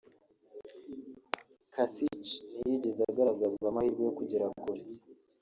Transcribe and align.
Kasich 1.73 2.29
ntiyigeze 2.49 3.01
agaragaza 3.11 3.63
amahirwe 3.67 4.01
yo 4.07 4.13
kugera 4.19 4.45
kure 4.61 4.81